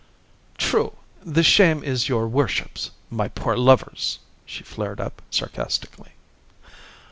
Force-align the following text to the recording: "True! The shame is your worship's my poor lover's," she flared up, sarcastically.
"True! 0.57 0.97
The 1.21 1.43
shame 1.43 1.83
is 1.83 2.09
your 2.09 2.27
worship's 2.27 2.89
my 3.11 3.27
poor 3.27 3.55
lover's," 3.55 4.17
she 4.47 4.63
flared 4.63 4.99
up, 4.99 5.21
sarcastically. 5.29 6.13